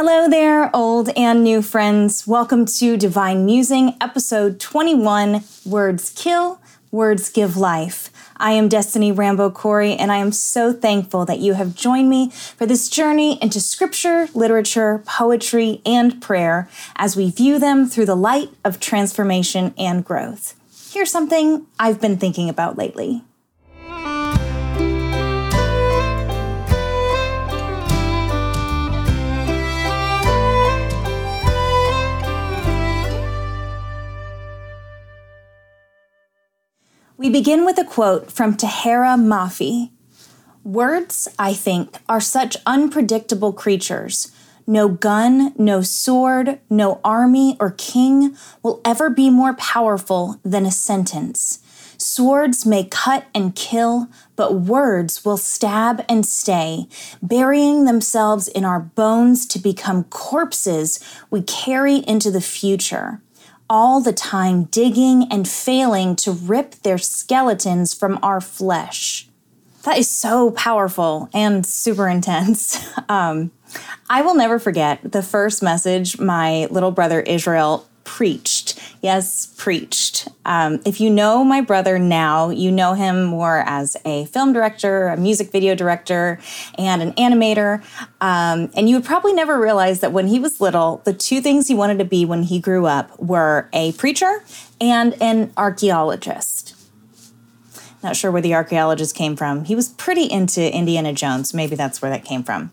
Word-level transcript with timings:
Hello 0.00 0.28
there, 0.28 0.70
old 0.76 1.10
and 1.16 1.42
new 1.42 1.60
friends. 1.60 2.24
Welcome 2.24 2.66
to 2.66 2.96
Divine 2.96 3.44
Musing, 3.44 3.96
episode 4.00 4.60
21 4.60 5.42
Words 5.66 6.12
Kill, 6.14 6.60
Words 6.92 7.28
Give 7.30 7.56
Life. 7.56 8.08
I 8.36 8.52
am 8.52 8.68
Destiny 8.68 9.10
Rambo 9.10 9.50
Corey, 9.50 9.94
and 9.94 10.12
I 10.12 10.18
am 10.18 10.30
so 10.30 10.72
thankful 10.72 11.24
that 11.24 11.40
you 11.40 11.54
have 11.54 11.74
joined 11.74 12.08
me 12.08 12.30
for 12.30 12.64
this 12.64 12.88
journey 12.88 13.42
into 13.42 13.58
scripture, 13.58 14.28
literature, 14.34 15.02
poetry, 15.04 15.82
and 15.84 16.22
prayer 16.22 16.68
as 16.94 17.16
we 17.16 17.32
view 17.32 17.58
them 17.58 17.88
through 17.88 18.06
the 18.06 18.14
light 18.14 18.50
of 18.64 18.78
transformation 18.78 19.74
and 19.76 20.04
growth. 20.04 20.54
Here's 20.92 21.10
something 21.10 21.66
I've 21.76 22.00
been 22.00 22.18
thinking 22.18 22.48
about 22.48 22.78
lately. 22.78 23.24
We 37.28 37.32
begin 37.40 37.66
with 37.66 37.76
a 37.76 37.84
quote 37.84 38.32
from 38.32 38.56
Tahereh 38.56 39.20
Mafi. 39.20 39.90
Words, 40.64 41.28
I 41.38 41.52
think, 41.52 41.98
are 42.08 42.22
such 42.22 42.56
unpredictable 42.64 43.52
creatures. 43.52 44.32
No 44.66 44.88
gun, 44.88 45.52
no 45.58 45.82
sword, 45.82 46.58
no 46.70 47.02
army 47.04 47.58
or 47.60 47.72
king 47.72 48.34
will 48.62 48.80
ever 48.82 49.10
be 49.10 49.28
more 49.28 49.52
powerful 49.52 50.40
than 50.42 50.64
a 50.64 50.70
sentence. 50.70 51.58
Swords 51.98 52.64
may 52.64 52.84
cut 52.84 53.26
and 53.34 53.54
kill, 53.54 54.08
but 54.34 54.62
words 54.62 55.22
will 55.22 55.36
stab 55.36 56.02
and 56.08 56.24
stay, 56.24 56.88
burying 57.20 57.84
themselves 57.84 58.48
in 58.48 58.64
our 58.64 58.80
bones 58.80 59.44
to 59.48 59.58
become 59.58 60.04
corpses 60.04 60.98
we 61.30 61.42
carry 61.42 61.96
into 61.96 62.30
the 62.30 62.40
future 62.40 63.20
all 63.70 64.00
the 64.00 64.12
time 64.12 64.64
digging 64.64 65.26
and 65.30 65.48
failing 65.48 66.16
to 66.16 66.32
rip 66.32 66.76
their 66.76 66.98
skeletons 66.98 67.94
from 67.94 68.18
our 68.22 68.40
flesh. 68.40 69.28
That 69.84 69.98
is 69.98 70.10
so 70.10 70.50
powerful 70.50 71.28
and 71.32 71.64
super 71.64 72.08
intense. 72.08 72.78
Um, 73.10 73.52
I 74.10 74.20
will 74.20 74.34
never 74.34 74.58
forget 74.58 75.00
the 75.02 75.22
first 75.22 75.62
message 75.62 76.18
my 76.18 76.66
little 76.66 76.90
brother 76.90 77.22
Israel 77.22 77.88
preached. 78.04 78.57
Yes, 79.00 79.46
preached. 79.56 80.28
Um, 80.44 80.80
if 80.84 81.00
you 81.00 81.08
know 81.08 81.44
my 81.44 81.60
brother 81.60 81.98
now, 81.98 82.50
you 82.50 82.72
know 82.72 82.94
him 82.94 83.24
more 83.24 83.62
as 83.66 83.96
a 84.04 84.24
film 84.26 84.52
director, 84.52 85.08
a 85.08 85.16
music 85.16 85.52
video 85.52 85.74
director, 85.74 86.40
and 86.76 87.00
an 87.00 87.12
animator. 87.12 87.82
Um, 88.20 88.70
and 88.74 88.88
you 88.88 88.96
would 88.96 89.04
probably 89.04 89.32
never 89.32 89.60
realize 89.60 90.00
that 90.00 90.12
when 90.12 90.26
he 90.26 90.40
was 90.40 90.60
little, 90.60 91.00
the 91.04 91.12
two 91.12 91.40
things 91.40 91.68
he 91.68 91.74
wanted 91.74 91.98
to 91.98 92.04
be 92.04 92.24
when 92.24 92.42
he 92.42 92.58
grew 92.58 92.86
up 92.86 93.18
were 93.20 93.68
a 93.72 93.92
preacher 93.92 94.42
and 94.80 95.20
an 95.22 95.52
archaeologist. 95.56 96.74
Not 98.02 98.16
sure 98.16 98.30
where 98.30 98.42
the 98.42 98.54
archaeologist 98.54 99.14
came 99.14 99.36
from. 99.36 99.64
He 99.64 99.74
was 99.74 99.88
pretty 99.88 100.24
into 100.24 100.74
Indiana 100.74 101.12
Jones. 101.12 101.52
Maybe 101.52 101.74
that's 101.74 102.00
where 102.00 102.10
that 102.10 102.24
came 102.24 102.42
from. 102.42 102.72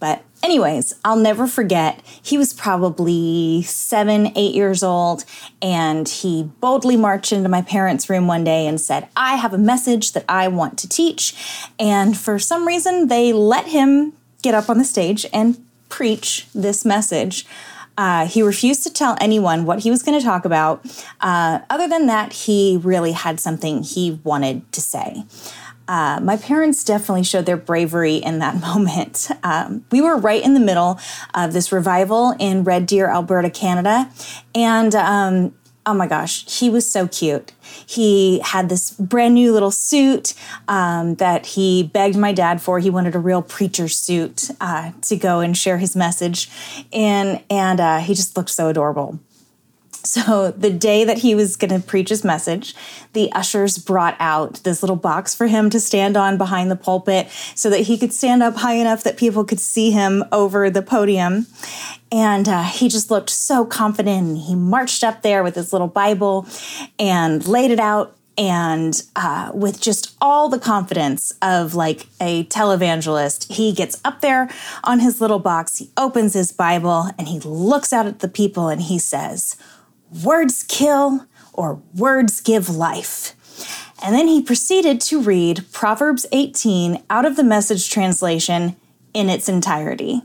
But 0.00 0.24
Anyways, 0.44 0.94
I'll 1.02 1.16
never 1.16 1.46
forget, 1.46 2.02
he 2.22 2.36
was 2.36 2.52
probably 2.52 3.62
seven, 3.62 4.30
eight 4.36 4.54
years 4.54 4.82
old, 4.82 5.24
and 5.62 6.06
he 6.06 6.50
boldly 6.60 6.98
marched 6.98 7.32
into 7.32 7.48
my 7.48 7.62
parents' 7.62 8.10
room 8.10 8.26
one 8.26 8.44
day 8.44 8.66
and 8.66 8.78
said, 8.78 9.08
I 9.16 9.36
have 9.36 9.54
a 9.54 9.58
message 9.58 10.12
that 10.12 10.26
I 10.28 10.48
want 10.48 10.78
to 10.80 10.88
teach. 10.88 11.34
And 11.78 12.14
for 12.14 12.38
some 12.38 12.66
reason, 12.66 13.08
they 13.08 13.32
let 13.32 13.68
him 13.68 14.12
get 14.42 14.52
up 14.52 14.68
on 14.68 14.76
the 14.76 14.84
stage 14.84 15.24
and 15.32 15.64
preach 15.88 16.46
this 16.54 16.84
message. 16.84 17.46
Uh, 17.96 18.26
he 18.26 18.42
refused 18.42 18.82
to 18.82 18.92
tell 18.92 19.16
anyone 19.20 19.64
what 19.64 19.80
he 19.80 19.90
was 19.90 20.02
going 20.02 20.18
to 20.18 20.24
talk 20.24 20.44
about. 20.44 20.84
Uh, 21.20 21.60
other 21.70 21.88
than 21.88 22.06
that, 22.06 22.32
he 22.32 22.78
really 22.82 23.12
had 23.12 23.38
something 23.38 23.82
he 23.82 24.20
wanted 24.24 24.70
to 24.72 24.80
say 24.80 25.24
uh, 25.86 26.18
my 26.22 26.36
parents 26.36 26.82
definitely 26.82 27.24
showed 27.24 27.46
their 27.46 27.56
bravery 27.56 28.16
in 28.16 28.38
that 28.38 28.60
moment. 28.60 29.28
Um, 29.42 29.84
we 29.90 30.00
were 30.00 30.16
right 30.16 30.42
in 30.42 30.54
the 30.54 30.60
middle 30.60 30.98
of 31.34 31.52
this 31.52 31.72
revival 31.72 32.34
in 32.38 32.64
Red 32.64 32.86
Deer, 32.86 33.08
Alberta, 33.08 33.50
Canada. 33.50 34.10
And 34.54 34.94
um, 34.94 35.54
oh 35.86 35.94
my 35.94 36.06
gosh, 36.06 36.48
he 36.48 36.70
was 36.70 36.90
so 36.90 37.06
cute. 37.06 37.52
He 37.86 38.40
had 38.40 38.68
this 38.68 38.92
brand 38.92 39.34
new 39.34 39.52
little 39.52 39.70
suit 39.70 40.34
um, 40.68 41.16
that 41.16 41.46
he 41.46 41.82
begged 41.82 42.16
my 42.16 42.32
dad 42.32 42.62
for. 42.62 42.78
He 42.78 42.90
wanted 42.90 43.14
a 43.14 43.18
real 43.18 43.42
preacher 43.42 43.88
suit 43.88 44.50
uh, 44.60 44.92
to 45.02 45.16
go 45.16 45.40
and 45.40 45.56
share 45.56 45.78
his 45.78 45.94
message. 45.94 46.50
And, 46.92 47.42
and 47.50 47.80
uh, 47.80 47.98
he 47.98 48.14
just 48.14 48.36
looked 48.36 48.50
so 48.50 48.68
adorable. 48.68 49.18
So, 50.04 50.50
the 50.50 50.70
day 50.70 51.04
that 51.04 51.18
he 51.18 51.34
was 51.34 51.56
going 51.56 51.70
to 51.70 51.84
preach 51.84 52.10
his 52.10 52.24
message, 52.24 52.74
the 53.14 53.32
ushers 53.32 53.78
brought 53.78 54.16
out 54.20 54.62
this 54.62 54.82
little 54.82 54.96
box 54.96 55.34
for 55.34 55.46
him 55.46 55.70
to 55.70 55.80
stand 55.80 56.14
on 56.16 56.36
behind 56.36 56.70
the 56.70 56.76
pulpit 56.76 57.30
so 57.54 57.70
that 57.70 57.80
he 57.80 57.96
could 57.96 58.12
stand 58.12 58.42
up 58.42 58.56
high 58.56 58.74
enough 58.74 59.02
that 59.04 59.16
people 59.16 59.44
could 59.44 59.60
see 59.60 59.90
him 59.92 60.22
over 60.30 60.68
the 60.68 60.82
podium. 60.82 61.46
And 62.12 62.46
uh, 62.48 62.64
he 62.64 62.88
just 62.90 63.10
looked 63.10 63.30
so 63.30 63.64
confident. 63.64 64.38
He 64.42 64.54
marched 64.54 65.02
up 65.02 65.22
there 65.22 65.42
with 65.42 65.54
his 65.54 65.72
little 65.72 65.88
Bible 65.88 66.46
and 66.98 67.46
laid 67.46 67.70
it 67.70 67.80
out 67.80 68.14
and 68.36 69.02
uh, 69.16 69.52
with 69.54 69.80
just 69.80 70.16
all 70.20 70.48
the 70.48 70.58
confidence 70.58 71.32
of 71.40 71.74
like 71.74 72.08
a 72.20 72.44
televangelist 72.44 73.52
he 73.52 73.72
gets 73.72 74.00
up 74.04 74.20
there 74.20 74.50
on 74.82 74.98
his 74.98 75.20
little 75.20 75.38
box 75.38 75.78
he 75.78 75.90
opens 75.96 76.34
his 76.34 76.50
bible 76.50 77.10
and 77.16 77.28
he 77.28 77.38
looks 77.40 77.92
out 77.92 78.06
at 78.06 78.18
the 78.18 78.28
people 78.28 78.68
and 78.68 78.82
he 78.82 78.98
says 78.98 79.56
words 80.22 80.64
kill 80.68 81.26
or 81.52 81.80
words 81.94 82.40
give 82.40 82.68
life. 82.68 83.34
And 84.02 84.14
then 84.14 84.28
he 84.28 84.42
proceeded 84.42 85.00
to 85.02 85.22
read 85.22 85.64
Proverbs 85.72 86.26
18 86.32 87.02
out 87.08 87.24
of 87.24 87.36
the 87.36 87.44
message 87.44 87.88
translation 87.88 88.76
in 89.14 89.30
its 89.30 89.48
entirety. 89.48 90.22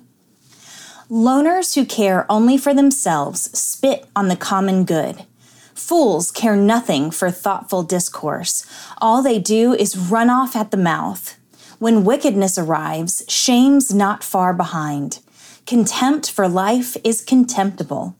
Loners 1.09 1.75
who 1.75 1.85
care 1.85 2.25
only 2.29 2.57
for 2.57 2.73
themselves 2.73 3.57
spit 3.57 4.06
on 4.16 4.28
the 4.28 4.35
common 4.35 4.84
good. 4.84 5.25
Fools 5.73 6.29
care 6.29 6.56
nothing 6.56 7.09
for 7.09 7.31
thoughtful 7.31 7.84
discourse. 7.84 8.66
All 9.00 9.23
they 9.23 9.39
do 9.39 9.73
is 9.73 9.97
run 9.97 10.29
off 10.29 10.56
at 10.56 10.72
the 10.72 10.78
mouth. 10.78 11.38
When 11.79 12.03
wickedness 12.03 12.57
arrives, 12.57 13.23
shame's 13.29 13.94
not 13.94 14.23
far 14.23 14.53
behind. 14.53 15.19
Contempt 15.66 16.29
for 16.29 16.50
life 16.50 16.97
is 17.03 17.22
contemptible. 17.22 18.16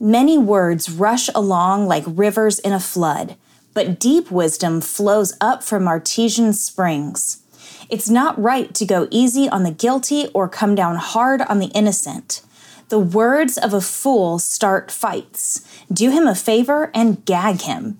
Many 0.00 0.38
words 0.38 0.88
rush 0.88 1.28
along 1.34 1.88
like 1.88 2.04
rivers 2.06 2.60
in 2.60 2.72
a 2.72 2.78
flood, 2.78 3.34
but 3.74 3.98
deep 3.98 4.30
wisdom 4.30 4.80
flows 4.80 5.36
up 5.40 5.64
from 5.64 5.88
artesian 5.88 6.52
springs. 6.52 7.42
It's 7.90 8.08
not 8.08 8.40
right 8.40 8.72
to 8.76 8.86
go 8.86 9.08
easy 9.10 9.48
on 9.48 9.64
the 9.64 9.72
guilty 9.72 10.28
or 10.28 10.48
come 10.48 10.76
down 10.76 10.96
hard 10.96 11.42
on 11.42 11.58
the 11.58 11.72
innocent. 11.74 12.42
The 12.90 13.00
words 13.00 13.58
of 13.58 13.74
a 13.74 13.80
fool 13.80 14.38
start 14.38 14.92
fights. 14.92 15.66
Do 15.92 16.10
him 16.10 16.28
a 16.28 16.34
favor 16.36 16.92
and 16.94 17.24
gag 17.24 17.62
him. 17.62 17.98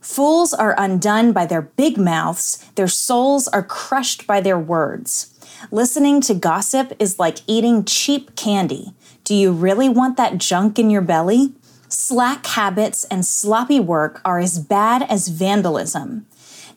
Fools 0.00 0.52
are 0.52 0.74
undone 0.76 1.32
by 1.32 1.46
their 1.46 1.62
big 1.62 1.96
mouths, 1.96 2.64
their 2.74 2.88
souls 2.88 3.46
are 3.48 3.62
crushed 3.62 4.26
by 4.26 4.40
their 4.40 4.58
words. 4.58 5.32
Listening 5.70 6.20
to 6.22 6.34
gossip 6.34 6.92
is 6.98 7.18
like 7.18 7.38
eating 7.46 7.84
cheap 7.84 8.34
candy. 8.36 8.94
Do 9.26 9.34
you 9.34 9.50
really 9.50 9.88
want 9.88 10.16
that 10.18 10.38
junk 10.38 10.78
in 10.78 10.88
your 10.88 11.02
belly? 11.02 11.52
Slack 11.88 12.46
habits 12.46 13.02
and 13.10 13.26
sloppy 13.26 13.80
work 13.80 14.20
are 14.24 14.38
as 14.38 14.60
bad 14.60 15.02
as 15.02 15.26
vandalism. 15.26 16.26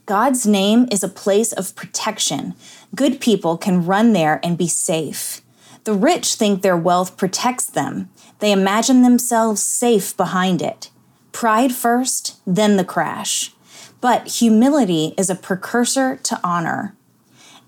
God's 0.07 0.47
name 0.47 0.87
is 0.91 1.03
a 1.03 1.09
place 1.09 1.53
of 1.53 1.75
protection. 1.75 2.55
Good 2.95 3.21
people 3.21 3.55
can 3.55 3.85
run 3.85 4.13
there 4.13 4.39
and 4.43 4.57
be 4.57 4.67
safe. 4.67 5.41
The 5.83 5.93
rich 5.93 6.33
think 6.33 6.63
their 6.63 6.75
wealth 6.75 7.17
protects 7.17 7.67
them. 7.67 8.09
They 8.39 8.51
imagine 8.51 9.03
themselves 9.03 9.61
safe 9.61 10.17
behind 10.17 10.59
it. 10.59 10.89
Pride 11.31 11.71
first, 11.75 12.39
then 12.47 12.77
the 12.77 12.83
crash. 12.83 13.53
But 14.01 14.39
humility 14.39 15.13
is 15.19 15.29
a 15.29 15.35
precursor 15.35 16.15
to 16.23 16.39
honor. 16.43 16.95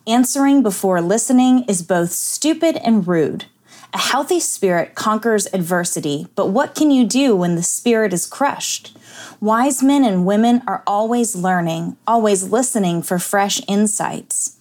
Answering 0.08 0.64
before 0.64 1.02
listening 1.02 1.66
is 1.66 1.84
both 1.84 2.14
stupid 2.14 2.78
and 2.78 3.08
rude. 3.08 3.46
A 3.94 3.98
healthy 3.98 4.40
spirit 4.40 4.96
conquers 4.96 5.48
adversity, 5.54 6.28
but 6.36 6.48
what 6.48 6.76
can 6.76 6.92
you 6.92 7.06
do 7.06 7.36
when 7.36 7.56
the 7.56 7.64
spirit 7.64 8.14
is 8.14 8.26
crushed? 8.26 8.98
Wise 9.42 9.84
men 9.84 10.06
and 10.06 10.26
women 10.26 10.62
are 10.66 10.82
always 10.88 11.36
learning, 11.36 11.98
always 12.08 12.44
listening 12.44 13.02
for 13.02 13.20
fresh 13.20 13.60
insights. 13.68 14.56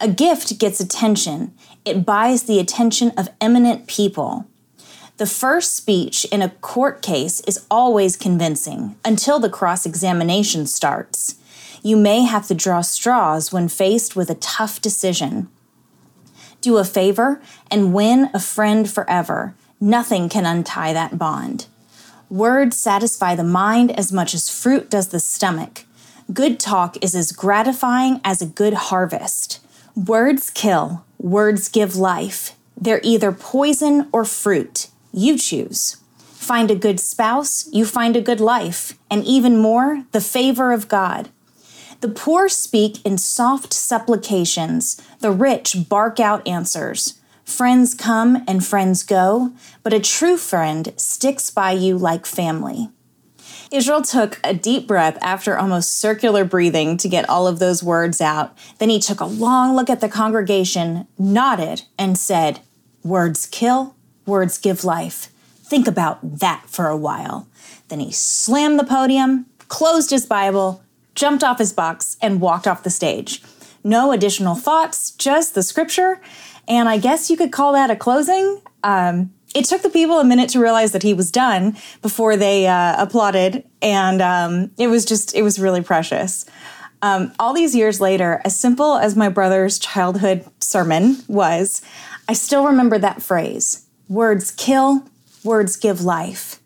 A 0.00 0.06
gift 0.06 0.60
gets 0.60 0.78
attention, 0.78 1.52
it 1.84 2.06
buys 2.06 2.44
the 2.44 2.60
attention 2.60 3.10
of 3.16 3.30
eminent 3.40 3.88
people. 3.88 4.46
The 5.16 5.26
first 5.26 5.74
speech 5.74 6.24
in 6.26 6.40
a 6.40 6.50
court 6.50 7.02
case 7.02 7.40
is 7.40 7.66
always 7.68 8.16
convincing 8.16 8.94
until 9.04 9.40
the 9.40 9.50
cross 9.50 9.86
examination 9.86 10.66
starts. 10.66 11.34
You 11.82 11.96
may 11.96 12.22
have 12.22 12.46
to 12.46 12.54
draw 12.54 12.82
straws 12.82 13.52
when 13.52 13.66
faced 13.68 14.14
with 14.14 14.30
a 14.30 14.36
tough 14.36 14.80
decision. 14.80 15.48
Do 16.68 16.76
a 16.76 16.84
favor, 16.84 17.40
and 17.70 17.94
win 17.94 18.28
a 18.34 18.38
friend 18.38 18.90
forever. 18.90 19.54
Nothing 19.80 20.28
can 20.28 20.44
untie 20.44 20.92
that 20.92 21.16
bond. 21.16 21.64
Words 22.28 22.76
satisfy 22.76 23.34
the 23.34 23.52
mind 23.62 23.90
as 23.98 24.12
much 24.12 24.34
as 24.34 24.50
fruit 24.50 24.90
does 24.90 25.08
the 25.08 25.18
stomach. 25.18 25.86
Good 26.30 26.60
talk 26.60 27.02
is 27.02 27.14
as 27.14 27.32
gratifying 27.32 28.20
as 28.22 28.42
a 28.42 28.52
good 28.60 28.74
harvest. 28.74 29.60
Words 29.96 30.50
kill, 30.50 31.06
words 31.16 31.70
give 31.70 31.96
life. 31.96 32.54
They're 32.76 33.00
either 33.02 33.32
poison 33.32 34.08
or 34.12 34.26
fruit. 34.26 34.88
You 35.10 35.38
choose. 35.38 35.96
Find 36.18 36.70
a 36.70 36.82
good 36.86 37.00
spouse, 37.00 37.66
you 37.72 37.86
find 37.86 38.14
a 38.14 38.20
good 38.20 38.40
life, 38.40 38.92
and 39.10 39.24
even 39.24 39.56
more, 39.56 40.04
the 40.12 40.20
favor 40.20 40.72
of 40.72 40.86
God. 40.88 41.30
The 42.00 42.08
poor 42.08 42.48
speak 42.48 43.04
in 43.04 43.18
soft 43.18 43.72
supplications, 43.72 45.00
the 45.18 45.32
rich 45.32 45.88
bark 45.88 46.20
out 46.20 46.46
answers. 46.46 47.20
Friends 47.44 47.94
come 47.94 48.44
and 48.46 48.64
friends 48.64 49.02
go, 49.02 49.52
but 49.82 49.92
a 49.92 49.98
true 49.98 50.36
friend 50.36 50.92
sticks 50.96 51.50
by 51.50 51.72
you 51.72 51.98
like 51.98 52.24
family. 52.24 52.90
Israel 53.72 54.02
took 54.02 54.38
a 54.44 54.54
deep 54.54 54.86
breath 54.86 55.18
after 55.20 55.58
almost 55.58 55.98
circular 55.98 56.44
breathing 56.44 56.96
to 56.98 57.08
get 57.08 57.28
all 57.28 57.46
of 57.46 57.58
those 57.58 57.82
words 57.82 58.20
out. 58.20 58.56
Then 58.78 58.90
he 58.90 59.00
took 59.00 59.20
a 59.20 59.26
long 59.26 59.74
look 59.74 59.90
at 59.90 60.00
the 60.00 60.08
congregation, 60.08 61.06
nodded, 61.18 61.82
and 61.98 62.16
said, 62.16 62.60
Words 63.02 63.46
kill, 63.46 63.94
words 64.24 64.56
give 64.58 64.84
life. 64.84 65.30
Think 65.64 65.88
about 65.88 66.38
that 66.38 66.64
for 66.68 66.86
a 66.86 66.96
while. 66.96 67.48
Then 67.88 68.00
he 68.00 68.12
slammed 68.12 68.78
the 68.78 68.84
podium, 68.84 69.46
closed 69.68 70.10
his 70.10 70.26
Bible, 70.26 70.82
jumped 71.18 71.44
off 71.44 71.58
his 71.58 71.72
box, 71.72 72.16
and 72.22 72.40
walked 72.40 72.66
off 72.66 72.82
the 72.82 72.90
stage. 72.90 73.42
No 73.84 74.12
additional 74.12 74.54
thoughts, 74.54 75.10
just 75.10 75.54
the 75.54 75.62
scripture 75.62 76.20
and 76.68 76.88
I 76.88 76.98
guess 76.98 77.30
you 77.30 77.36
could 77.36 77.50
call 77.50 77.72
that 77.72 77.90
a 77.90 77.96
closing. 77.96 78.60
Um, 78.84 79.32
it 79.54 79.64
took 79.64 79.82
the 79.82 79.88
people 79.88 80.20
a 80.20 80.24
minute 80.24 80.50
to 80.50 80.60
realize 80.60 80.92
that 80.92 81.02
he 81.02 81.14
was 81.14 81.30
done 81.30 81.76
before 82.02 82.36
they 82.36 82.66
uh, 82.66 83.02
applauded, 83.02 83.64
and 83.80 84.20
um, 84.20 84.70
it 84.76 84.88
was 84.88 85.06
just, 85.06 85.34
it 85.34 85.42
was 85.42 85.58
really 85.58 85.82
precious. 85.82 86.44
Um, 87.00 87.32
all 87.38 87.54
these 87.54 87.74
years 87.74 88.00
later, 88.00 88.42
as 88.44 88.54
simple 88.54 88.96
as 88.96 89.16
my 89.16 89.30
brother's 89.30 89.78
childhood 89.78 90.44
sermon 90.60 91.16
was, 91.26 91.80
I 92.28 92.34
still 92.34 92.66
remember 92.66 92.98
that 92.98 93.22
phrase 93.22 93.86
words 94.08 94.50
kill, 94.50 95.04
words 95.44 95.76
give 95.76 96.02
life. 96.02 96.60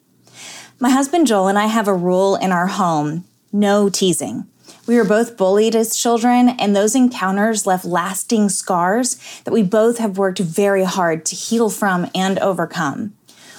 My 0.80 0.90
husband 0.90 1.28
Joel 1.28 1.48
and 1.48 1.58
I 1.58 1.66
have 1.66 1.86
a 1.86 1.94
rule 1.94 2.34
in 2.36 2.50
our 2.50 2.66
home 2.66 3.24
no 3.52 3.88
teasing. 3.88 4.46
We 4.86 4.96
were 4.96 5.04
both 5.04 5.36
bullied 5.36 5.76
as 5.76 5.96
children, 5.96 6.48
and 6.48 6.74
those 6.74 6.94
encounters 6.94 7.66
left 7.66 7.84
lasting 7.84 8.48
scars 8.48 9.16
that 9.44 9.52
we 9.52 9.62
both 9.62 9.98
have 9.98 10.18
worked 10.18 10.38
very 10.38 10.84
hard 10.84 11.24
to 11.26 11.36
heal 11.36 11.70
from 11.70 12.10
and 12.14 12.38
overcome. 12.40 13.14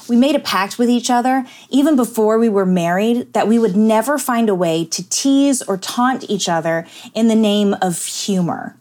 We 0.10 0.18
made 0.18 0.36
a 0.36 0.40
pact 0.40 0.78
with 0.78 0.90
each 0.90 1.10
other, 1.10 1.46
even 1.70 1.96
before 1.96 2.38
we 2.38 2.50
were 2.50 2.66
married, 2.66 3.32
that 3.34 3.48
we 3.48 3.58
would 3.58 3.76
never 3.76 4.18
find 4.18 4.50
a 4.50 4.56
way 4.56 4.84
to 4.86 5.10
tease 5.10 5.62
or 5.62 5.78
taunt 5.78 6.30
each 6.30 6.50
other 6.50 6.86
in 7.14 7.30
the 7.30 7.36
name 7.36 7.74
of 7.82 8.04
humor. 8.04 8.76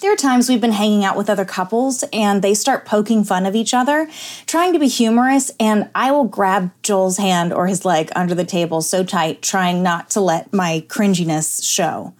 There 0.00 0.12
are 0.12 0.16
times 0.16 0.48
we've 0.48 0.60
been 0.60 0.72
hanging 0.72 1.04
out 1.04 1.16
with 1.16 1.30
other 1.30 1.46
couples 1.46 2.04
and 2.12 2.42
they 2.42 2.52
start 2.52 2.84
poking 2.84 3.24
fun 3.24 3.46
of 3.46 3.56
each 3.56 3.72
other, 3.72 4.10
trying 4.44 4.74
to 4.74 4.78
be 4.78 4.88
humorous, 4.88 5.50
and 5.58 5.88
I 5.94 6.12
will 6.12 6.24
grab 6.24 6.70
Joel's 6.82 7.16
hand 7.16 7.52
or 7.52 7.66
his 7.66 7.86
leg 7.86 8.10
under 8.14 8.34
the 8.34 8.44
table 8.44 8.82
so 8.82 9.02
tight, 9.02 9.40
trying 9.40 9.82
not 9.82 10.10
to 10.10 10.20
let 10.20 10.52
my 10.52 10.84
cringiness 10.88 11.66
show. 11.66 12.12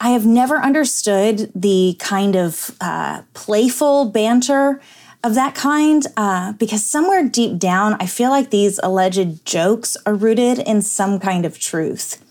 I 0.00 0.10
have 0.10 0.24
never 0.24 0.56
understood 0.56 1.52
the 1.54 1.96
kind 1.98 2.36
of 2.36 2.74
uh, 2.80 3.22
playful 3.34 4.06
banter 4.06 4.80
of 5.22 5.34
that 5.34 5.54
kind 5.54 6.06
uh, 6.16 6.52
because 6.54 6.82
somewhere 6.82 7.28
deep 7.28 7.58
down, 7.58 7.98
I 8.00 8.06
feel 8.06 8.30
like 8.30 8.48
these 8.48 8.80
alleged 8.82 9.44
jokes 9.44 9.94
are 10.06 10.14
rooted 10.14 10.58
in 10.60 10.80
some 10.80 11.20
kind 11.20 11.44
of 11.44 11.58
truth. 11.58 12.24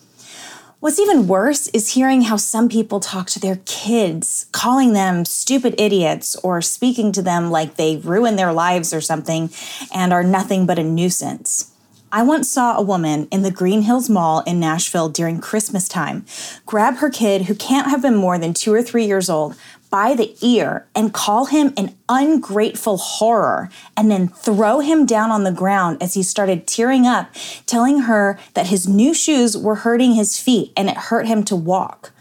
What's 0.82 0.98
even 0.98 1.28
worse 1.28 1.68
is 1.68 1.96
hearing 1.96 2.22
how 2.22 2.38
some 2.38 2.70
people 2.70 3.02
talk 3.02 3.28
to 3.32 3.40
their 3.40 3.60
kids, 3.66 4.46
calling 4.54 4.94
them 4.94 5.26
stupid 5.26 5.76
idiots 5.78 6.38
or 6.38 6.62
speaking 6.62 7.12
to 7.12 7.22
them 7.22 7.52
like 7.52 7.76
they 7.76 7.98
ruin 7.98 8.38
their 8.38 8.54
lives 8.54 8.94
or 8.94 9.02
something 9.02 9.50
and 9.94 10.14
are 10.14 10.24
nothing 10.24 10.66
but 10.66 10.80
a 10.80 10.84
nuisance. 10.84 11.74
I 12.14 12.24
once 12.24 12.50
saw 12.50 12.78
a 12.78 12.82
woman 12.82 13.28
in 13.30 13.42
the 13.42 13.52
Green 13.52 13.82
Hills 13.82 14.10
Mall 14.10 14.40
in 14.48 14.58
Nashville 14.58 15.10
during 15.10 15.42
Christmas 15.42 15.90
time 15.90 16.26
grab 16.66 17.00
her 17.00 17.10
kid, 17.10 17.44
who 17.44 17.56
can't 17.56 17.90
have 17.90 18.02
been 18.02 18.16
more 18.16 18.38
than 18.38 18.54
two 18.54 18.74
or 18.74 18.82
three 18.82 19.06
years 19.06 19.30
old, 19.30 19.58
by 19.90 20.14
the 20.14 20.36
ear 20.42 20.88
and 20.94 21.14
call 21.14 21.46
him 21.46 21.74
an 21.76 21.96
ungrateful 22.08 22.98
horror 22.98 23.70
and 23.98 24.12
then 24.12 24.28
throw 24.28 24.80
him 24.80 25.06
down 25.06 25.32
on 25.32 25.44
the 25.44 25.52
ground 25.52 26.02
as 26.02 26.14
he 26.14 26.24
started 26.24 26.68
tearing 26.68 27.08
up, 27.08 27.30
telling 27.66 28.02
her 28.02 28.38
that 28.54 28.68
his 28.68 28.88
new 28.88 29.14
shoes 29.14 29.58
were 29.58 29.76
hurting 29.76 30.14
his 30.14 30.40
feet 30.40 30.72
and 30.78 30.90
it 30.90 30.98
hurt 30.98 31.28
him 31.28 31.44
to 31.44 31.56
walk. 31.56 32.12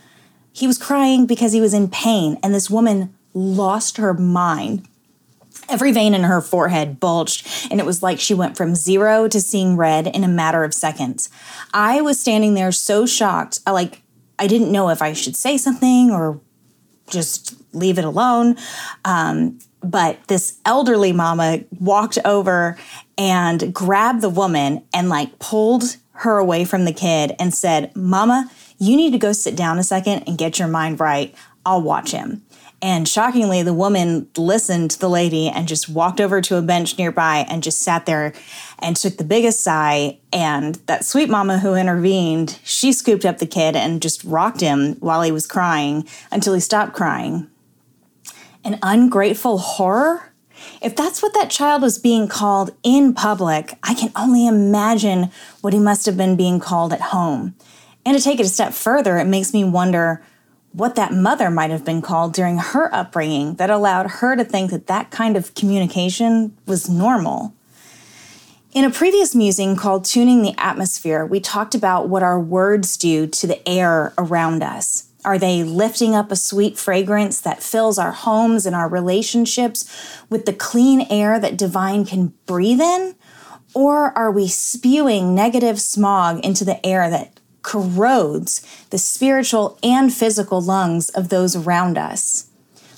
He 0.53 0.67
was 0.67 0.79
crying 0.79 1.27
because 1.27 1.53
he 1.53 1.61
was 1.61 1.73
in 1.73 1.89
pain, 1.89 2.37
and 2.43 2.53
this 2.53 2.69
woman 2.69 3.15
lost 3.33 3.97
her 3.97 4.13
mind. 4.13 4.89
Every 5.69 5.93
vein 5.93 6.15
in 6.15 6.25
her 6.25 6.41
forehead 6.41 6.99
bulged, 6.99 7.47
and 7.71 7.79
it 7.79 7.87
was 7.87 8.03
like 8.03 8.19
she 8.19 8.35
went 8.35 8.57
from 8.57 8.75
zero 8.75 9.29
to 9.29 9.41
seeing 9.41 9.77
red 9.77 10.09
in 10.09 10.25
a 10.25 10.29
matter 10.29 10.65
of 10.65 10.75
seconds. 10.75 11.31
I 11.73 12.01
was 12.01 12.19
standing 12.19 12.55
there 12.55 12.73
so 12.73 13.07
shocked, 13.07 13.61
like 13.69 14.03
I 14.37 14.49
didn't 14.49 14.73
know 14.73 14.89
if 14.89 15.01
I 15.01 15.13
should 15.13 15.37
say 15.37 15.57
something 15.57 16.11
or 16.11 16.41
just 17.11 17.55
leave 17.75 17.99
it 17.99 18.05
alone. 18.05 18.57
Um, 19.05 19.59
but 19.83 20.19
this 20.29 20.59
elderly 20.65 21.13
mama 21.13 21.61
walked 21.79 22.19
over 22.25 22.77
and 23.17 23.73
grabbed 23.73 24.21
the 24.21 24.29
woman 24.29 24.83
and 24.93 25.09
like 25.09 25.39
pulled 25.39 25.97
her 26.13 26.39
away 26.39 26.65
from 26.65 26.85
the 26.85 26.93
kid 26.93 27.35
and 27.39 27.55
said, 27.55 27.95
Mama, 27.95 28.51
you 28.79 28.97
need 28.97 29.13
to 29.13 29.19
go 29.19 29.33
sit 29.33 29.57
down 29.57 29.79
a 29.79 29.85
second 29.85 30.25
and 30.27 30.37
get 30.39 30.59
your 30.59 30.69
mind 30.69 30.99
right. 31.01 31.35
I'll 31.65 31.83
watch 31.83 32.11
him. 32.11 32.43
And 32.81 33.09
shockingly, 33.09 33.63
the 33.63 33.75
woman 33.75 34.29
listened 34.37 34.93
to 34.93 34.99
the 35.01 35.11
lady 35.11 35.49
and 35.49 35.67
just 35.67 35.89
walked 35.89 36.21
over 36.21 36.41
to 36.41 36.57
a 36.57 36.63
bench 36.63 36.97
nearby 36.97 37.45
and 37.49 37.63
just 37.63 37.81
sat 37.81 38.07
there 38.07 38.33
and 38.79 38.95
took 38.95 39.17
the 39.17 39.25
biggest 39.25 39.61
sigh. 39.61 40.19
And 40.33 40.77
that 40.87 41.05
sweet 41.05 41.29
mama 41.29 41.59
who 41.59 41.75
intervened, 41.75 42.61
she 42.63 42.93
scooped 42.93 43.25
up 43.25 43.39
the 43.39 43.47
kid 43.47 43.75
and 43.75 44.01
just 44.01 44.23
rocked 44.23 44.61
him 44.61 44.95
while 45.01 45.23
he 45.23 45.33
was 45.33 45.47
crying 45.47 46.07
until 46.31 46.55
he 46.55 46.61
stopped 46.61 46.95
crying. 46.95 47.49
An 48.65 48.79
ungrateful 48.83 49.59
horror? 49.59 50.33
If 50.81 50.95
that's 50.95 51.23
what 51.23 51.35
that 51.35 51.51
child 51.51 51.83
was 51.83 51.99
being 51.99 52.29
called 52.29 52.75
in 52.85 53.13
public, 53.13 53.77
I 53.83 53.95
can 53.95 54.13
only 54.15 54.47
imagine 54.47 55.31
what 55.63 55.73
he 55.73 55.81
must 55.81 56.07
have 56.07 56.17
been 56.17 56.37
being 56.37 56.61
called 56.61 56.93
at 56.93 57.01
home. 57.01 57.57
And 58.07 58.17
to 58.17 58.23
take 58.23 58.39
it 58.39 58.47
a 58.47 58.49
step 58.49 58.73
further, 58.73 59.19
it 59.19 59.27
makes 59.27 59.53
me 59.53 59.65
wonder 59.65 60.23
what 60.73 60.95
that 60.95 61.13
mother 61.13 61.51
might 61.51 61.71
have 61.71 61.85
been 61.85 62.03
called 62.03 62.33
during 62.33 62.59
her 62.59 62.95
upbringing 62.95 63.55
that 63.55 63.71
allowed 63.71 64.07
her 64.07 64.37
to 64.37 64.45
think 64.45 64.71
that 64.71 64.87
that 64.87 65.11
kind 65.11 65.37
of 65.37 65.55
communication 65.55 66.57
was 66.67 66.89
normal. 66.89 67.55
In 68.73 68.85
a 68.85 68.91
previous 68.91 69.35
musing 69.35 69.77
called 69.77 70.05
Tuning 70.05 70.43
the 70.43 70.55
Atmosphere, 70.59 71.25
we 71.25 71.41
talked 71.41 71.75
about 71.75 72.09
what 72.09 72.23
our 72.23 72.39
words 72.39 72.97
do 72.97 73.27
to 73.27 73.47
the 73.47 73.67
air 73.67 74.13
around 74.19 74.63
us. 74.63 75.09
Are 75.25 75.39
they 75.39 75.65
lifting 75.65 76.15
up 76.15 76.31
a 76.31 76.37
sweet 76.37 76.79
fragrance 76.79 77.41
that 77.41 77.63
fills 77.63 77.99
our 77.99 78.13
homes 78.13 78.67
and 78.67 78.77
our 78.77 78.89
relationships 78.89 80.21
with 80.31 80.47
the 80.47 80.53
clean 80.53 81.07
air 81.11 81.41
that 81.41 81.57
divine 81.57 82.05
can 82.05 82.35
breathe 82.47 82.81
in? 82.81 83.15
Or 83.75 84.17
are 84.17 84.31
we 84.31 84.49
spewing 84.49 85.35
negative 85.35 85.81
smog 85.81 86.45
into 86.45 86.65
the 86.65 86.85
air 86.87 87.11
that 87.11 87.38
corrodes 87.63 88.67
the 88.91 88.99
spiritual 88.99 89.79
and 89.83 90.13
physical 90.13 90.61
lungs 90.61 91.09
of 91.11 91.29
those 91.29 91.57
around 91.57 91.99
us. 91.99 92.49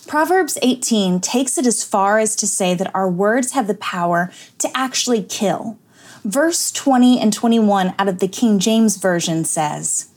Proverbs 0.07 0.59
18 0.62 1.21
takes 1.21 1.57
it 1.57 1.67
as 1.67 1.85
far 1.85 2.19
as 2.19 2.35
to 2.37 2.47
say 2.47 2.75
that 2.75 2.93
our 2.95 3.09
words 3.09 3.52
have 3.52 3.69
the 3.69 3.75
power 3.75 4.33
to 4.59 4.69
actually 4.76 5.23
kill. 5.23 5.79
Verse 6.25 6.73
20 6.73 7.21
and 7.21 7.33
21 7.33 7.95
out 7.99 8.09
of 8.09 8.19
the 8.19 8.29
King 8.29 8.59
James 8.59 8.97
Version 8.97 9.45
says, 9.45 10.11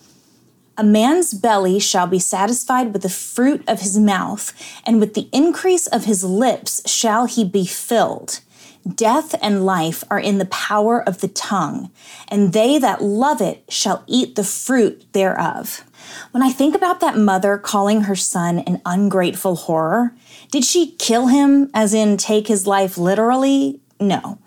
A 0.77 0.83
man's 0.83 1.33
belly 1.33 1.79
shall 1.79 2.07
be 2.07 2.19
satisfied 2.19 2.91
with 2.91 3.03
the 3.03 3.09
fruit 3.09 3.63
of 3.67 3.81
his 3.81 3.99
mouth, 3.99 4.51
and 4.85 4.99
with 4.99 5.13
the 5.13 5.29
increase 5.31 5.85
of 5.87 6.05
his 6.05 6.23
lips 6.23 6.81
shall 6.89 7.25
he 7.25 7.45
be 7.45 7.65
filled. 7.65 8.39
Death 8.87 9.33
and 9.41 9.65
life 9.65 10.03
are 10.09 10.19
in 10.19 10.39
the 10.39 10.45
power 10.45 11.01
of 11.01 11.21
the 11.21 11.29
tongue, 11.29 11.89
and 12.27 12.51
they 12.51 12.77
that 12.77 13.01
love 13.01 13.41
it 13.41 13.63
shall 13.69 14.03
eat 14.07 14.35
the 14.35 14.43
fruit 14.43 15.05
thereof. 15.13 15.85
When 16.31 16.43
I 16.43 16.51
think 16.51 16.75
about 16.75 16.99
that 16.99 17.17
mother 17.17 17.57
calling 17.57 18.01
her 18.01 18.15
son 18.15 18.59
an 18.59 18.81
ungrateful 18.85 19.55
horror, 19.55 20.13
did 20.51 20.65
she 20.65 20.91
kill 20.97 21.27
him, 21.27 21.69
as 21.73 21.93
in 21.93 22.17
take 22.17 22.47
his 22.47 22.67
life 22.67 22.97
literally? 22.97 23.79
No. 24.01 24.39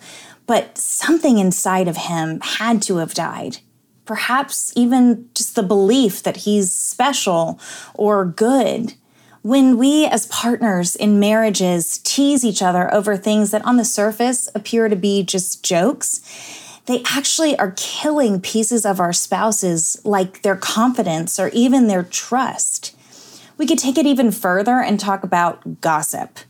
But 0.47 0.77
something 0.77 1.39
inside 1.39 1.89
of 1.89 1.97
him 1.97 2.41
had 2.43 2.83
to 2.83 2.99
have 2.99 3.15
died. 3.15 3.59
Perhaps 4.05 4.73
even 4.77 5.31
just 5.35 5.57
the 5.57 5.63
belief 5.63 6.23
that 6.23 6.39
he's 6.39 6.73
special 6.73 7.59
or 7.95 8.25
good 8.27 8.95
When 9.47 9.79
we, 9.79 10.07
as 10.07 10.27
partners 10.27 10.97
in 10.97 11.21
marriages, 11.21 11.99
tease 11.99 12.45
each 12.45 12.63
other 12.63 12.93
over 12.93 13.17
things 13.17 13.53
that 13.53 13.65
on 13.65 13.77
the 13.77 13.85
surface 13.85 14.49
appear 14.57 14.89
to 14.89 14.97
be 14.97 15.23
just 15.23 15.63
jokes, 15.63 16.21
they 16.87 17.05
actually 17.05 17.57
are 17.57 17.73
killing 17.77 18.41
pieces 18.41 18.85
of 18.85 18.99
our 18.99 19.13
spouses, 19.13 20.01
like 20.03 20.43
their 20.43 20.57
confidence 20.57 21.39
or 21.39 21.51
even 21.51 21.87
their 21.87 22.03
trust. 22.03 22.97
We 23.57 23.69
could 23.69 23.79
take 23.79 23.97
it 23.97 24.05
even 24.05 24.33
further 24.33 24.81
and 24.81 24.99
talk 24.99 25.23
about 25.23 25.81
gossip 25.81 26.41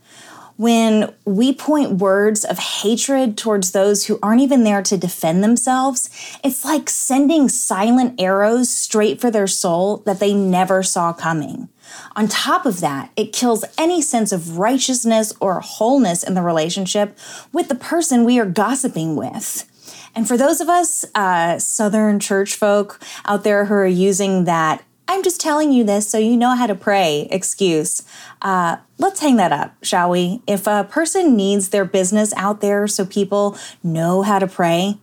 when 0.57 1.13
we 1.23 1.53
point 1.53 1.99
words 1.99 2.43
of 2.43 2.57
hatred 2.57 3.37
towards 3.37 3.71
those 3.71 4.05
who 4.05 4.19
aren't 4.21 4.41
even 4.41 4.63
there 4.63 4.81
to 4.81 4.97
defend 4.97 5.43
themselves, 5.43 6.09
it's 6.43 6.65
like 6.65 6.89
sending 6.89 7.47
silent 7.47 8.19
arrows 8.19 8.69
straight 8.69 9.21
for 9.21 9.31
their 9.31 9.47
soul 9.47 9.97
that 9.97 10.19
they 10.19 10.33
never 10.33 10.81
saw 10.81 11.13
coming. 11.13 11.69
On 12.15 12.27
top 12.27 12.65
of 12.65 12.81
that, 12.81 13.11
it 13.15 13.31
kills 13.31 13.63
any 13.77 14.01
sense 14.01 14.31
of 14.31 14.57
righteousness 14.57 15.31
or 15.39 15.59
wholeness 15.61 16.23
in 16.23 16.33
the 16.33 16.41
relationship 16.41 17.17
with 17.53 17.69
the 17.69 17.75
person 17.75 18.25
we 18.25 18.39
are 18.39 18.45
gossiping 18.45 19.15
with. 19.15 19.71
And 20.15 20.27
for 20.27 20.35
those 20.35 20.59
of 20.59 20.67
us, 20.67 21.05
uh, 21.13 21.59
Southern 21.59 22.19
church 22.19 22.55
folk 22.55 22.99
out 23.25 23.43
there 23.43 23.65
who 23.65 23.75
are 23.75 23.85
using 23.85 24.45
that 24.45 24.83
I'm 25.07 25.23
just 25.23 25.39
telling 25.39 25.71
you 25.71 25.83
this 25.83 26.09
so 26.09 26.17
you 26.17 26.35
know 26.35 26.55
how 26.55 26.67
to 26.67 26.75
pray 26.75 27.27
excuse. 27.31 28.03
Uh, 28.41 28.77
let's 28.97 29.21
hang 29.21 29.37
that 29.37 29.51
up, 29.51 29.73
shall 29.81 30.09
we? 30.09 30.41
If 30.45 30.67
a 30.67 30.85
person 30.89 31.35
needs 31.35 31.69
their 31.69 31.85
business 31.85 32.33
out 32.35 32.61
there 32.61 32.87
so 32.87 33.05
people 33.05 33.57
know 33.81 34.21
how 34.23 34.39
to 34.39 34.47
pray, 34.47 34.97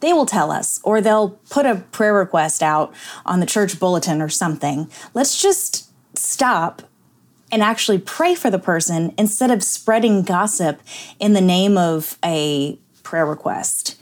they 0.00 0.12
will 0.12 0.26
tell 0.26 0.52
us, 0.52 0.80
or 0.84 1.00
they'll 1.00 1.30
put 1.50 1.66
a 1.66 1.76
prayer 1.90 2.14
request 2.14 2.62
out 2.62 2.94
on 3.26 3.40
the 3.40 3.46
church 3.46 3.80
bulletin 3.80 4.22
or 4.22 4.28
something. 4.28 4.88
Let's 5.12 5.40
just 5.40 5.90
stop 6.16 6.82
and 7.50 7.62
actually 7.62 7.98
pray 7.98 8.34
for 8.34 8.50
the 8.50 8.58
person 8.58 9.12
instead 9.18 9.50
of 9.50 9.64
spreading 9.64 10.22
gossip 10.22 10.80
in 11.18 11.32
the 11.32 11.40
name 11.40 11.76
of 11.76 12.16
a 12.24 12.78
prayer 13.02 13.26
request. 13.26 13.97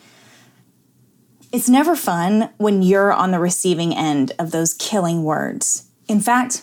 It's 1.53 1.69
never 1.69 1.95
fun 1.95 2.51
when 2.57 2.83
you're 2.83 3.13
on 3.13 3.31
the 3.31 3.39
receiving 3.39 3.95
end 3.95 4.33
of 4.39 4.51
those 4.51 4.75
killing 4.75 5.23
words. 5.23 5.89
In 6.09 6.21
fact, 6.21 6.63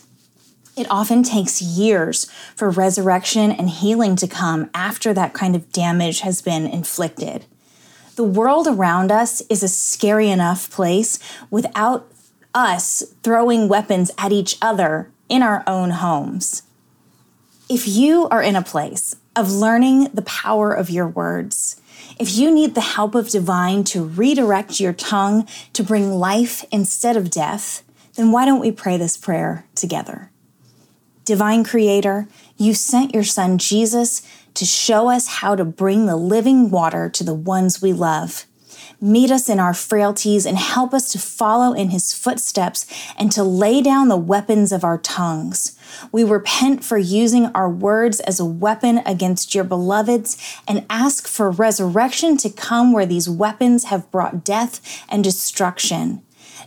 it 0.76 0.86
often 0.90 1.22
takes 1.22 1.62
years 1.62 2.30
for 2.54 2.68
resurrection 2.68 3.50
and 3.50 3.70
healing 3.70 4.16
to 4.16 4.26
come 4.26 4.70
after 4.74 5.14
that 5.14 5.32
kind 5.32 5.54
of 5.54 5.72
damage 5.72 6.20
has 6.20 6.42
been 6.42 6.66
inflicted. 6.66 7.46
The 8.16 8.24
world 8.24 8.66
around 8.66 9.10
us 9.10 9.40
is 9.48 9.62
a 9.62 9.68
scary 9.68 10.30
enough 10.30 10.70
place 10.70 11.18
without 11.50 12.10
us 12.54 13.02
throwing 13.22 13.68
weapons 13.68 14.10
at 14.18 14.32
each 14.32 14.56
other 14.60 15.10
in 15.28 15.42
our 15.42 15.64
own 15.66 15.90
homes. 15.90 16.62
If 17.68 17.88
you 17.88 18.28
are 18.28 18.42
in 18.42 18.56
a 18.56 18.62
place 18.62 19.16
of 19.36 19.50
learning 19.50 20.10
the 20.14 20.22
power 20.22 20.72
of 20.72 20.90
your 20.90 21.08
words, 21.08 21.80
if 22.18 22.36
you 22.36 22.54
need 22.54 22.74
the 22.74 22.80
help 22.80 23.14
of 23.14 23.28
divine 23.28 23.84
to 23.84 24.04
redirect 24.04 24.80
your 24.80 24.92
tongue 24.92 25.46
to 25.72 25.82
bring 25.82 26.12
life 26.12 26.64
instead 26.70 27.16
of 27.16 27.30
death, 27.30 27.82
then 28.14 28.30
why 28.30 28.44
don't 28.44 28.60
we 28.60 28.70
pray 28.70 28.96
this 28.96 29.16
prayer 29.16 29.66
together? 29.74 30.30
Divine 31.24 31.64
Creator, 31.64 32.28
you 32.56 32.74
sent 32.74 33.14
your 33.14 33.24
Son 33.24 33.58
Jesus 33.58 34.22
to 34.54 34.64
show 34.64 35.08
us 35.08 35.26
how 35.26 35.56
to 35.56 35.64
bring 35.64 36.06
the 36.06 36.16
living 36.16 36.70
water 36.70 37.08
to 37.08 37.24
the 37.24 37.34
ones 37.34 37.82
we 37.82 37.92
love. 37.92 38.46
Meet 39.00 39.30
us 39.30 39.48
in 39.48 39.60
our 39.60 39.74
frailties 39.74 40.46
and 40.46 40.56
help 40.56 40.94
us 40.94 41.10
to 41.12 41.18
follow 41.18 41.72
in 41.72 41.90
his 41.90 42.12
footsteps 42.12 42.86
and 43.18 43.30
to 43.32 43.42
lay 43.42 43.82
down 43.82 44.08
the 44.08 44.16
weapons 44.16 44.72
of 44.72 44.84
our 44.84 44.98
tongues. 44.98 45.76
We 46.10 46.24
repent 46.24 46.84
for 46.84 46.98
using 46.98 47.46
our 47.54 47.68
words 47.68 48.20
as 48.20 48.40
a 48.40 48.44
weapon 48.44 48.98
against 49.04 49.54
your 49.54 49.64
beloveds 49.64 50.36
and 50.66 50.86
ask 50.88 51.26
for 51.26 51.50
resurrection 51.50 52.36
to 52.38 52.50
come 52.50 52.92
where 52.92 53.06
these 53.06 53.28
weapons 53.28 53.84
have 53.84 54.10
brought 54.10 54.44
death 54.44 55.04
and 55.08 55.22
destruction. 55.22 56.22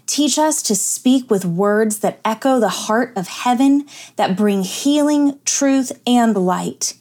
Teach 0.06 0.40
us 0.40 0.62
to 0.64 0.76
speak 0.76 1.30
with 1.30 1.46
words 1.46 2.00
that 2.00 2.20
echo 2.24 2.60
the 2.60 2.70
heart 2.70 3.12
of 3.16 3.28
heaven, 3.28 3.86
that 4.16 4.38
bring 4.38 4.64
healing, 4.64 5.40
truth, 5.44 5.92
and 6.06 6.36
light. 6.38 6.94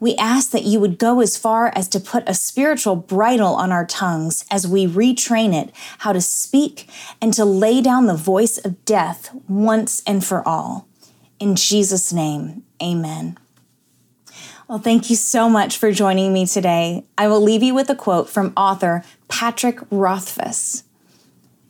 We 0.00 0.14
ask 0.16 0.50
that 0.50 0.64
you 0.64 0.78
would 0.80 0.98
go 0.98 1.20
as 1.20 1.36
far 1.36 1.72
as 1.74 1.88
to 1.88 2.00
put 2.00 2.28
a 2.28 2.34
spiritual 2.34 2.96
bridle 2.96 3.54
on 3.54 3.72
our 3.72 3.84
tongues 3.84 4.44
as 4.50 4.66
we 4.66 4.86
retrain 4.86 5.52
it 5.52 5.74
how 5.98 6.12
to 6.12 6.20
speak 6.20 6.88
and 7.20 7.32
to 7.34 7.44
lay 7.44 7.80
down 7.80 8.06
the 8.06 8.14
voice 8.14 8.58
of 8.58 8.84
death 8.84 9.34
once 9.48 10.02
and 10.06 10.24
for 10.24 10.46
all. 10.46 10.86
In 11.40 11.56
Jesus' 11.56 12.12
name, 12.12 12.64
amen. 12.82 13.38
Well, 14.68 14.78
thank 14.78 15.08
you 15.08 15.16
so 15.16 15.48
much 15.48 15.78
for 15.78 15.90
joining 15.92 16.32
me 16.32 16.46
today. 16.46 17.04
I 17.16 17.26
will 17.26 17.40
leave 17.40 17.62
you 17.62 17.74
with 17.74 17.88
a 17.88 17.94
quote 17.94 18.28
from 18.28 18.52
author 18.56 19.02
Patrick 19.28 19.78
Rothfuss. 19.90 20.84